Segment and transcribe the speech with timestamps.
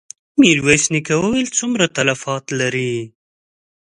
[0.39, 2.93] ميرويس نيکه وويل: څومره تلفات لرې؟